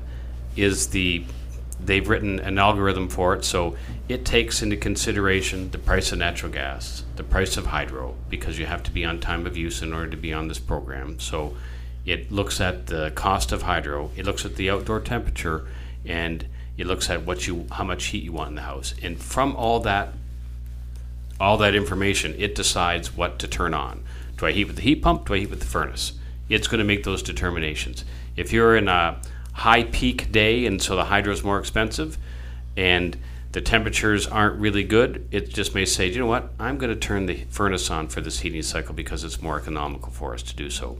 [0.55, 1.25] is the
[1.83, 3.43] they've written an algorithm for it.
[3.45, 3.75] So
[4.07, 8.65] it takes into consideration the price of natural gas, the price of hydro, because you
[8.65, 11.19] have to be on time of use in order to be on this program.
[11.19, 11.57] So
[12.05, 14.09] it looks at the cost of hydro.
[14.15, 15.67] It looks at the outdoor temperature,
[16.05, 16.45] and
[16.77, 18.95] it looks at what you how much heat you want in the house.
[19.03, 20.13] And from all that
[21.41, 24.01] all that information, it decides what to turn on.
[24.37, 25.27] Do I heat with the heat pump?
[25.27, 26.13] Do I heat with the furnace?
[26.47, 28.05] It's going to make those determinations.
[28.37, 32.17] If you're in a high peak day and so the hydro is more expensive
[32.77, 33.17] and
[33.51, 36.99] the temperatures aren't really good, it just may say, you know what, I'm going to
[36.99, 40.55] turn the furnace on for this heating cycle because it's more economical for us to
[40.55, 40.97] do so.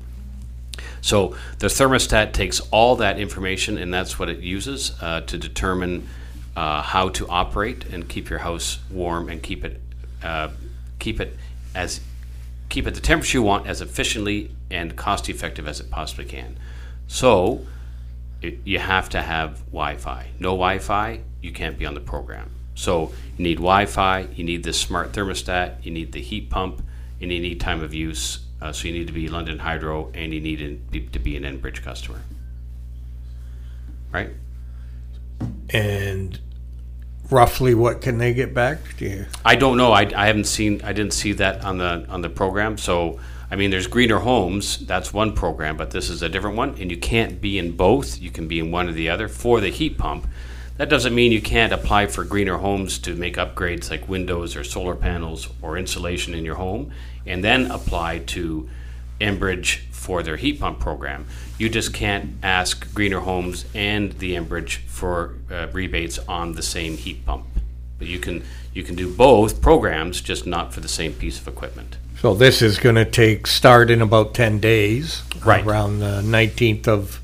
[1.02, 6.08] So the thermostat takes all that information and that's what it uses uh, to determine
[6.56, 9.82] uh, how to operate and keep your house warm and keep it
[10.24, 10.50] uh,
[10.98, 11.38] keep it
[11.74, 12.02] as
[12.68, 16.58] keep it the temperature you want as efficiently and cost effective as it possibly can.
[17.08, 17.66] So
[18.42, 20.28] it, you have to have Wi-Fi.
[20.40, 22.50] No Wi-Fi, you can't be on the program.
[22.76, 26.82] So you need Wi-Fi, you need this smart thermostat, you need the heat pump,
[27.22, 28.40] and you need time of use.
[28.62, 31.82] Uh, so you need to be London Hydro, and you need to be an Enbridge
[31.82, 32.22] customer,
[34.12, 34.32] right?
[35.70, 36.40] And
[37.30, 38.80] roughly what can they get back?
[38.98, 39.26] Do you?
[39.46, 39.92] I don't know.
[39.92, 40.82] I, I haven't seen.
[40.84, 42.78] I didn't see that on the on the program.
[42.78, 43.20] So
[43.52, 44.78] I mean, there's greener homes.
[44.86, 48.22] That's one program, but this is a different one, and you can't be in both.
[48.22, 50.28] You can be in one or the other for the heat pump.
[50.78, 54.64] That doesn't mean you can't apply for greener homes to make upgrades like windows or
[54.64, 56.92] solar panels or insulation in your home,
[57.26, 58.70] and then apply to
[59.20, 61.26] Enbridge for their heat pump program.
[61.58, 66.96] You just can't ask Greener Homes and the Enbridge for uh, rebates on the same
[66.96, 67.46] heat pump.
[68.00, 71.48] But you can you can do both programs, just not for the same piece of
[71.48, 71.98] equipment.
[72.22, 75.66] So this is going to take start in about ten days, Right.
[75.66, 77.20] around the nineteenth of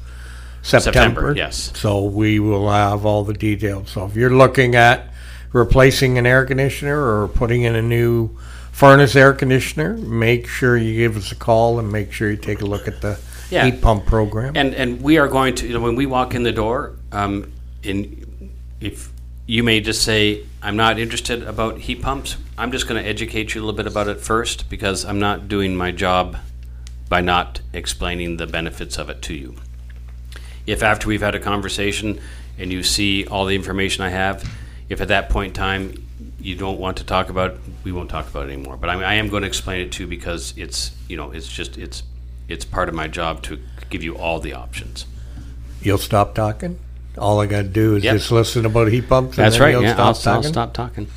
[0.61, 0.93] September.
[0.93, 1.71] September, yes.
[1.75, 3.89] So we will have all the details.
[3.91, 5.13] So if you're looking at
[5.53, 8.29] replacing an air conditioner or putting in a new
[8.71, 12.61] furnace air conditioner, make sure you give us a call and make sure you take
[12.61, 13.17] a look at the
[13.49, 13.65] Yeah.
[13.65, 14.53] heat pump program.
[14.57, 17.51] And and we are going to you know when we walk in the door, um,
[17.83, 18.25] in
[18.81, 19.09] if
[19.47, 22.37] you may just say I'm not interested about heat pumps.
[22.57, 25.47] I'm just going to educate you a little bit about it first because I'm not
[25.47, 26.37] doing my job
[27.07, 29.55] by not explaining the benefits of it to you.
[30.65, 32.19] If after we've had a conversation
[32.57, 34.49] and you see all the information I have,
[34.89, 36.07] if at that point in time
[36.39, 38.77] you don't want to talk about, it, we won't talk about it anymore.
[38.77, 41.31] But I, mean, I am going to explain it to you because it's you know
[41.31, 42.03] it's just it's
[42.47, 45.05] it's part of my job to give you all the options.
[45.81, 46.79] You'll stop talking.
[47.17, 48.13] All I got to do is Yep.
[48.15, 49.37] just listen about heat pumps.
[49.37, 49.71] and That's then right.
[49.71, 50.51] You'll Yeah, stop I'll, I'll talking?
[50.51, 51.07] stop talking.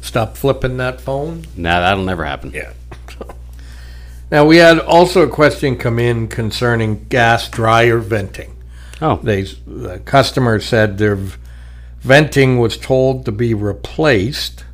[0.00, 1.44] Stop flipping that phone.
[1.56, 2.50] Nah, that'll never happen.
[2.54, 2.72] Yeah.
[4.30, 8.54] Now we had also a question come in concerning gas dryer venting.
[9.00, 11.36] Oh, They the customer said their v-
[12.00, 14.64] venting was told to be replaced,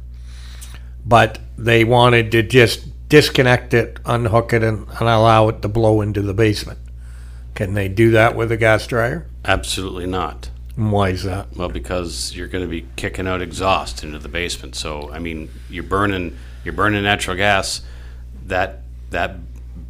[1.07, 6.01] but they wanted to just disconnect it, unhook it, and, and allow it to blow
[6.01, 6.81] into the basement.
[7.55, 9.27] Can they do that with a gas dryer?
[9.45, 10.49] absolutely not.
[10.77, 11.57] Why is that?
[11.57, 14.75] Well, because you're going to be kicking out exhaust into the basement.
[14.75, 17.83] So, I mean, you're burning you're burning natural gas.
[18.47, 19.37] That that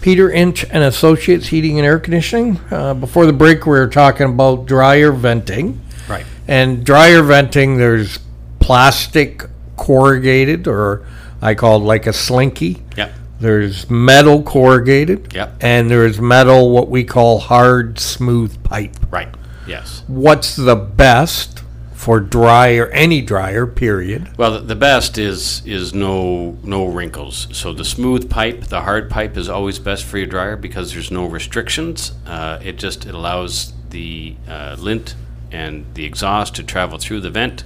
[0.02, 2.60] Peter Inch and Associates Heating and Air Conditioning.
[2.70, 5.80] Uh, before the break, we were talking about dryer venting.
[6.08, 6.26] Right.
[6.48, 8.18] And dryer venting, there's
[8.58, 9.44] plastic
[9.76, 11.06] corrugated, or
[11.40, 12.82] I call it like a slinky.
[12.96, 13.12] Yep.
[13.40, 15.32] There's metal corrugated.
[15.34, 15.58] Yep.
[15.60, 18.96] And there's metal, what we call hard, smooth pipe.
[19.10, 19.32] Right.
[19.66, 20.02] Yes.
[20.08, 21.61] What's the best
[22.02, 24.28] for dryer, any dryer, period?
[24.36, 27.46] Well, the- the best is is no no wrinkles.
[27.52, 31.12] So the smooth pipe, the hard pipe, is always best for your dryer because there's
[31.12, 32.10] no restrictions.
[32.26, 35.14] Uh, it just it allows the uh, lint
[35.52, 37.62] and the exhaust to travel through the vent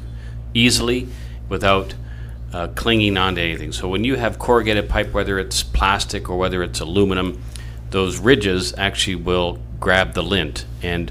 [0.52, 1.08] easily
[1.48, 1.94] without
[2.52, 3.72] uh, clinging onto anything.
[3.72, 7.40] So when you have corrugated pipe, whether it's plastic or whether it's aluminum,
[7.88, 11.10] those ridges actually will grab the lint and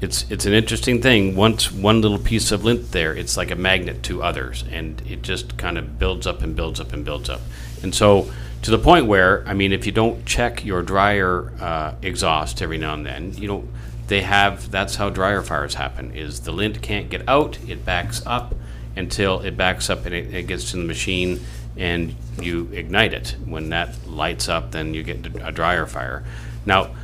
[0.00, 1.34] it's it's an interesting thing.
[1.34, 5.22] Once one little piece of lint there, it's like a magnet to others, and it
[5.22, 7.40] just kind of builds up and builds up and builds up.
[7.82, 8.30] And so
[8.62, 12.78] to the point where, I mean, if you don't check your dryer uh, exhaust every
[12.78, 13.68] now and then, you know,
[14.08, 14.70] they have.
[14.70, 16.14] That's how dryer fires happen.
[16.14, 18.54] Is the lint can't get out, it backs up
[18.96, 21.40] until it backs up and it, it gets to the machine,
[21.76, 23.36] and you ignite it.
[23.44, 26.24] When that lights up, then you get a dryer fire.
[26.66, 26.94] Now,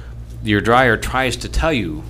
[0.43, 2.03] your dryer tries to tell you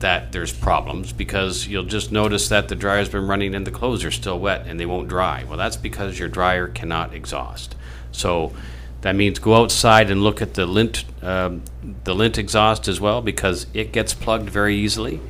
[0.00, 4.04] that there's problems because you'll just notice that the dryer's been running and the clothes
[4.04, 5.44] are still wet and they won't dry.
[5.44, 7.74] Well, that's because your dryer cannot exhaust.
[8.12, 8.52] So
[9.00, 11.62] that means go outside and look at the lint, um,
[12.04, 15.20] the lint exhaust as well because it gets plugged very easily.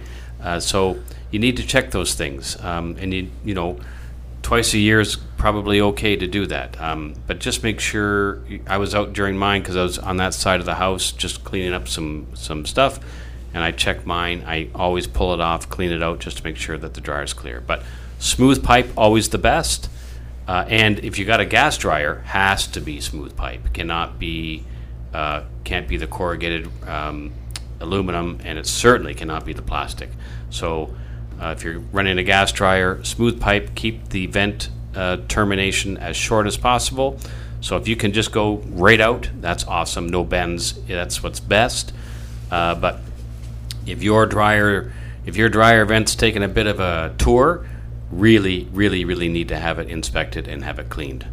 [0.40, 0.98] Uh, so
[1.30, 3.78] you need to check those things, um, and you you know
[4.42, 6.80] twice a year is probably okay to do that.
[6.80, 10.32] Um, but just make sure I was out during mine because I was on that
[10.32, 13.00] side of the house just cleaning up some some stuff,
[13.54, 14.44] and I check mine.
[14.46, 17.22] I always pull it off, clean it out just to make sure that the dryer
[17.22, 17.60] is clear.
[17.60, 17.82] But
[18.18, 19.88] smooth pipe always the best.
[20.46, 23.72] Uh, and if you got a gas dryer, has to be smooth pipe.
[23.72, 24.64] Cannot be
[25.12, 27.32] uh, can't be the corrugated um,
[27.80, 30.10] aluminum, and it certainly cannot be the plastic.
[30.50, 30.94] So
[31.40, 36.16] uh, if you're running a gas dryer, smooth pipe, keep the vent uh, termination as
[36.16, 37.18] short as possible.
[37.60, 40.08] So if you can just go right out, that's awesome.
[40.08, 41.92] No bends, that's what's best.
[42.50, 43.00] Uh, but
[43.90, 44.92] if your dryer,
[45.26, 47.66] if your dryer vent's taking a bit of a tour,
[48.10, 51.26] really, really, really need to have it inspected and have it cleaned.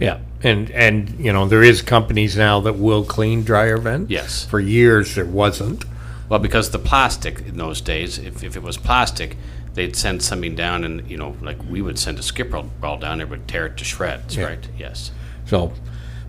[0.00, 4.10] Yeah, and and you know there is companies now that will clean dryer vents.
[4.10, 4.44] Yes.
[4.44, 5.84] For years there wasn't.
[6.28, 9.36] Well, because the plastic in those days, if, if it was plastic,
[9.74, 13.20] they'd send something down, and you know, like we would send a skipper roll down,
[13.20, 14.44] it would tear it to shreds, Yeah.
[14.46, 14.68] right?
[14.78, 15.10] Yes.
[15.46, 15.72] So,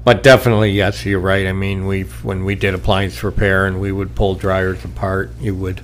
[0.05, 1.45] but definitely yes, you're right.
[1.47, 5.53] I mean, we when we did appliance repair and we would pull dryers apart, you
[5.55, 5.81] would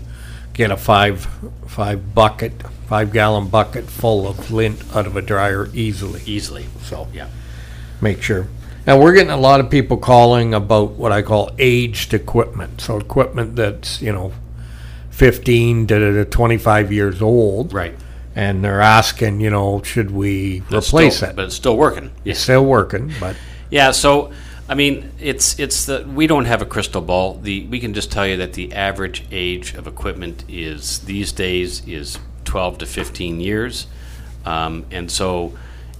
[0.53, 1.27] get a five
[1.67, 2.53] five bucket,
[2.87, 6.21] five gallon bucket full of lint out of a dryer easily.
[6.25, 6.67] Easily.
[6.83, 7.27] So Yeah.
[7.99, 8.47] make sure.
[8.87, 12.79] Now we're getting a lot of people calling about what I call aged equipment.
[12.81, 14.33] So equipment that's you know,
[15.09, 17.95] fifteen to twenty five years old, Right.
[18.35, 21.35] and they're asking, you know, should we replace still- it?
[21.35, 22.11] But it's still working.
[22.25, 23.35] It's still working, but
[23.71, 24.33] Yeah, so
[24.67, 27.35] I mean, it's it's the we don't have a crystal ball.
[27.35, 31.87] The we can just tell you that the average age of equipment is these days
[31.87, 33.87] is 12 to 15 years,
[34.45, 35.57] um, and so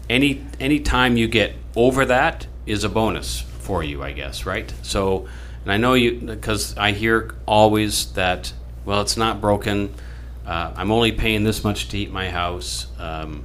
[0.10, 4.72] any any time you get over that is a bonus for you, I guess, right?
[4.82, 5.28] So,
[5.64, 8.52] and I know you because I hear always that
[8.84, 9.94] well, it's not broken.
[10.46, 12.88] Uh, I'm only paying this much to heat my house.
[13.00, 13.44] Um,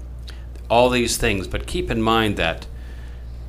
[0.69, 2.67] all these things, but keep in mind that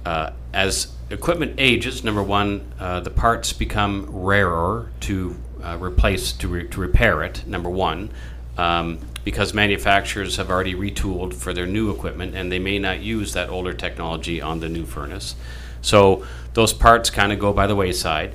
[0.06, 6.48] uh, as equipment ages, number one, uh, the parts become rarer to uh, replace to,
[6.48, 7.46] re- to repair it.
[7.46, 8.10] Number one,
[8.58, 13.34] um, because manufacturers have already retooled for their new equipment, and they may not use
[13.34, 15.36] that older technology on the new furnace.
[15.84, 18.34] So those parts kind of go by the wayside,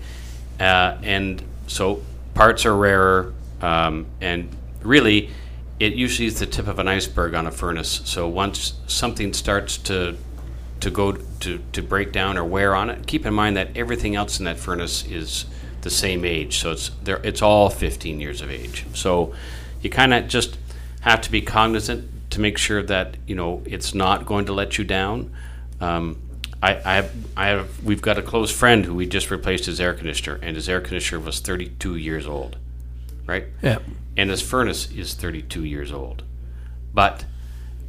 [0.61, 2.03] uh, and so
[2.35, 4.49] parts are rarer, um, and
[4.83, 5.31] really.
[5.81, 8.03] It usually is the tip of an iceberg on a furnace.
[8.05, 10.17] So once something starts to
[10.83, 13.07] to go to, to break down or wear on it.
[13.07, 15.47] Keep in mind that everything else in that furnace is
[15.81, 17.21] the same age, so it's there.
[17.25, 18.85] It's all 15 years of age.
[18.95, 19.35] So
[19.81, 20.59] you kind of just
[21.01, 24.79] have to be cognizant to make sure that you know it's not going to let
[24.79, 25.33] you down.
[25.81, 26.21] Um,
[26.63, 29.81] I, I have, I have, we've got a close friend who we just replaced his
[29.81, 32.57] air conditioner, and his air conditioner was 32 years old,
[33.27, 33.47] right?
[33.63, 33.79] yeah.
[34.17, 36.23] and his furnace is 32 years old.
[36.95, 37.25] But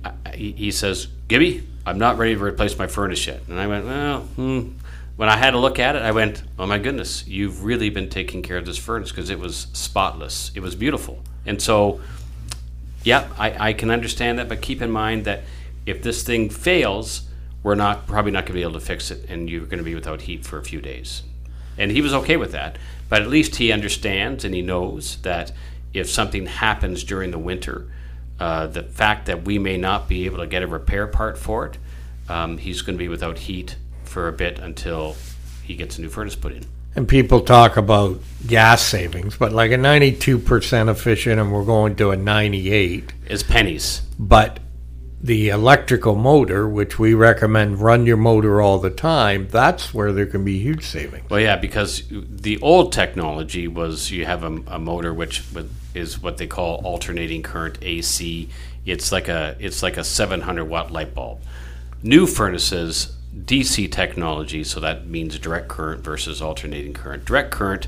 [0.04, 3.42] I- he, he says, Gibby, I'm not ready to replace my furnace yet.
[3.48, 4.70] And I went, well, hmm.
[5.16, 8.10] when I had a look at it, I went, oh my goodness, you've really been
[8.10, 10.52] taking care of this furnace because it was spotless.
[10.56, 11.22] It was beautiful.
[11.46, 12.00] And so,
[13.04, 15.44] yeah, I, I can understand that, but keep in mind that
[15.86, 17.24] if this thing fails,
[17.62, 19.84] we're not probably not going to be able to fix it, and you're going to
[19.84, 21.24] be without heat for a few days.
[21.78, 22.78] And he was okay with that,
[23.10, 25.52] but at least he understands and he knows that
[25.94, 27.88] if something happens during the winter,
[28.40, 31.66] uh, the fact that we may not be able to get a repair part for
[31.68, 31.78] it,
[32.30, 35.16] um, he's going to be without heat for a bit until
[35.64, 36.66] he gets a new furnace put in.
[36.96, 42.12] And people talk about gas savings, but like a 92% efficient and we're going to
[42.12, 43.14] a 98.
[43.28, 44.04] Is pennies.
[44.20, 44.60] But
[45.24, 50.26] the electrical motor, which we recommend run your motor all the time, that's where there
[50.26, 51.28] can be huge savings.
[51.30, 55.42] Well, yeah, because the old technology was you have a, a motor which
[55.94, 58.50] is what they call alternating current AC.
[58.86, 61.42] It's like a it's like a 700 watt light bulb.
[62.02, 67.26] New furnaces DC technology, so that means direct current versus alternating current.
[67.26, 67.88] Direct current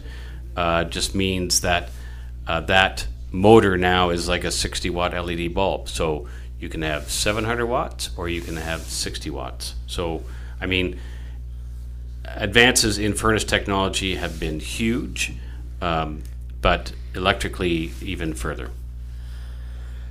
[0.56, 1.90] uh, just means that
[2.48, 5.90] uh, that motor now is like a 60 watt LED bulb.
[5.90, 6.28] So
[6.60, 9.76] you can have 700 watts or you can have 60 watts.
[9.88, 10.24] So,
[10.60, 11.00] I mean,
[12.24, 15.34] advances in furnace technology have been huge,
[15.82, 16.24] um,
[16.62, 18.70] but electrically even further.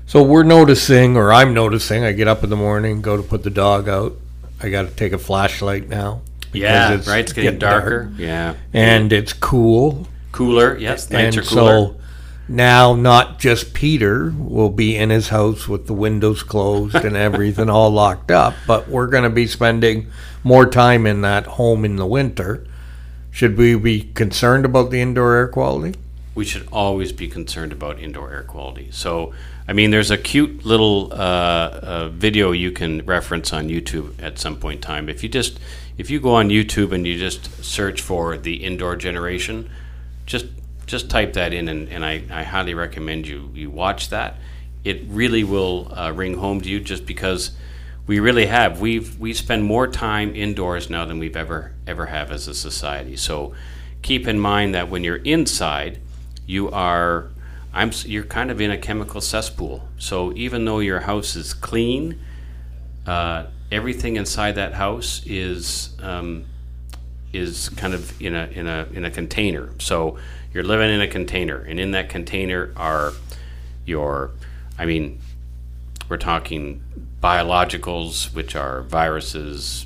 [0.06, 3.42] So we're noticing, or I'm noticing, I get up in the morning, go to put
[3.42, 4.16] the dog out.
[4.60, 6.20] I got to take a flashlight now.
[6.52, 7.20] Yeah, it's right.
[7.20, 8.04] It's getting, getting darker.
[8.04, 8.18] Dark.
[8.18, 10.06] Yeah, and it's cool.
[10.32, 10.78] Cooler.
[10.78, 11.88] Yes, nights and are cooler.
[11.88, 12.00] So
[12.48, 17.70] now, not just Peter will be in his house with the windows closed and everything
[17.70, 20.10] all locked up, but we're going to be spending
[20.42, 22.66] more time in that home in the winter.
[23.30, 25.98] Should we be concerned about the indoor air quality?
[26.34, 28.88] We should always be concerned about indoor air quality.
[28.90, 29.32] So,
[29.68, 34.38] I mean, there's a cute little uh, uh, video you can reference on YouTube at
[34.38, 35.08] some point in time.
[35.08, 35.60] If you just
[35.96, 39.70] if you go on YouTube and you just search for the indoor generation,
[40.26, 40.46] just
[40.86, 44.36] just type that in, and, and I, I highly recommend you you watch that.
[44.82, 47.52] It really will uh, ring home to you, just because
[48.06, 52.32] we really have we've we spend more time indoors now than we've ever ever have
[52.32, 53.16] as a society.
[53.16, 53.54] So
[54.02, 56.00] keep in mind that when you're inside,
[56.46, 57.30] you are
[57.72, 59.88] I'm you're kind of in a chemical cesspool.
[59.98, 62.20] So even though your house is clean,
[63.06, 66.44] uh, everything inside that house is um,
[67.32, 69.70] is kind of in a in a in a container.
[69.80, 70.18] So
[70.52, 73.12] you're living in a container, and in that container are
[73.84, 74.30] your,
[74.78, 75.20] I mean,
[76.08, 76.80] we're talking
[77.20, 79.84] biologicals, which are viruses,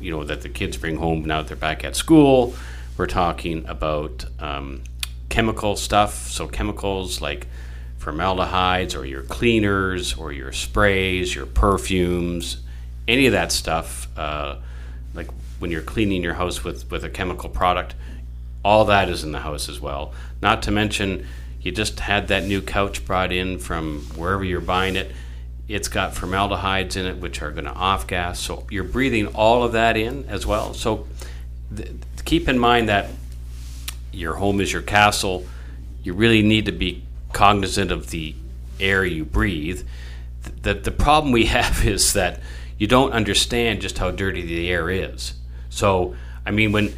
[0.00, 2.54] you know, that the kids bring home now that they're back at school.
[2.96, 4.82] We're talking about um,
[5.34, 7.48] chemical stuff, so chemicals like
[7.98, 12.58] formaldehydes or your cleaners or your sprays, your perfumes,
[13.08, 14.06] any of that stuff.
[14.16, 14.54] Uh,
[15.12, 15.28] like
[15.58, 17.96] when you're cleaning your house with, with a chemical product,
[18.64, 20.14] all that is in the house as well.
[20.40, 21.26] Not to mention,
[21.60, 25.10] you just had that new couch brought in from wherever you're buying it.
[25.66, 28.38] It's got formaldehydes in it, which are going to off gas.
[28.38, 30.74] So you're breathing all of that in as well.
[30.74, 31.08] So
[31.76, 31.90] th-
[32.24, 33.10] keep in mind that
[34.14, 35.46] your home is your castle.
[36.02, 38.34] You really need to be cognizant of the
[38.80, 39.86] air you breathe.
[40.62, 42.40] The, the problem we have is that
[42.78, 45.34] you don't understand just how dirty the air is.
[45.70, 46.14] So,
[46.46, 46.94] I mean, when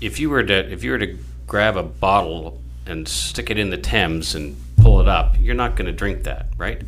[0.00, 3.70] if you were to if you were to grab a bottle and stick it in
[3.70, 6.82] the Thames and pull it up, you're not going to drink that, right?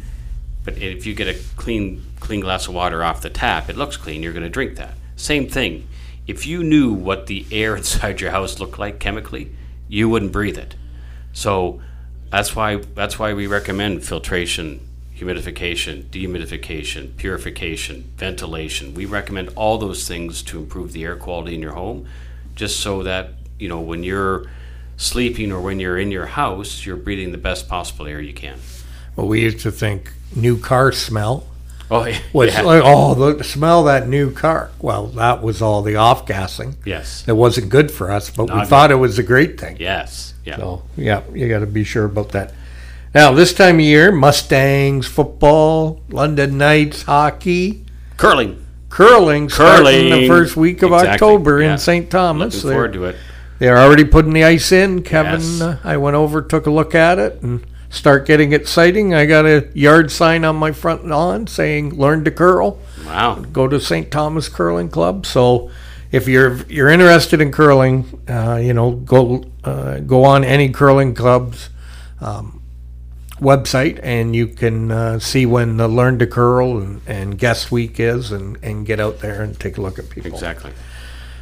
[0.64, 3.96] But if you get a clean clean glass of water off the tap, it looks
[3.96, 4.22] clean.
[4.22, 4.94] You're going to drink that.
[5.16, 5.86] Same thing.
[6.26, 9.54] If you knew what the air inside your house looked like chemically,
[9.88, 10.74] you wouldn't breathe it.
[11.32, 11.80] So
[12.30, 14.80] that's why that's why we recommend filtration,
[15.16, 18.94] humidification, dehumidification, purification, ventilation.
[18.94, 22.06] We recommend all those things to improve the air quality in your home
[22.54, 24.46] just so that you know when you're
[24.96, 28.58] sleeping or when you're in your house, you're breathing the best possible air you can.
[29.16, 31.46] Well, we used to think new car smell.
[31.92, 32.18] Oh, yeah.
[32.32, 34.70] Was like, oh, the smell that new car.
[34.80, 36.76] Well, that was all the off gassing.
[36.84, 37.24] Yes.
[37.26, 38.68] It wasn't good for us, but Not we good.
[38.68, 39.76] thought it was a great thing.
[39.78, 40.34] Yes.
[40.44, 40.56] Yeah.
[40.56, 42.52] So, yeah, you got to be sure about that.
[43.14, 47.84] Now, this time of year, Mustangs, football, London Knights, hockey,
[48.16, 48.62] curling
[48.92, 51.14] curling, curling the first week of exactly.
[51.14, 51.72] October yeah.
[51.72, 52.10] in St.
[52.10, 52.56] Thomas.
[52.56, 53.16] Looking forward to it.
[53.58, 55.02] They're already putting the ice in.
[55.02, 55.60] Kevin, yes.
[55.60, 59.14] uh, I went over, took a look at it, and start getting exciting.
[59.14, 63.36] I got a yard sign on my front lawn saying "Learn to curl." Wow!
[63.36, 64.10] Go to St.
[64.10, 65.26] Thomas Curling Club.
[65.26, 65.70] So,
[66.10, 71.14] if you're you're interested in curling, uh, you know, go uh, go on any curling
[71.14, 71.68] clubs.
[72.20, 72.58] Um,
[73.40, 77.98] website and you can uh, see when the Learn to Curl and, and Guest Week
[77.98, 80.30] is and, and get out there and take a look at people.
[80.30, 80.72] Exactly.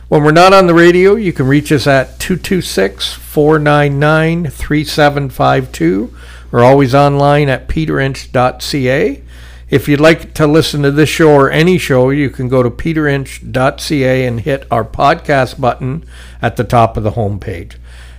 [0.08, 6.16] When we're not on the radio, you can reach us at 226 499 3752.
[6.50, 9.22] We're always online at peterinch.ca.
[9.68, 12.70] If you'd like to listen to this show or any show, you can go to
[12.70, 16.04] peterinch.ca and hit our podcast button
[16.42, 17.76] at the top of the homepage.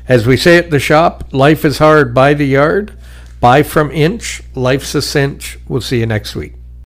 [0.08, 2.98] As we say at the shop, life is hard by the yard
[3.42, 4.44] Buy from Inch.
[4.54, 5.58] Life's a cinch.
[5.68, 6.54] We'll see you next week.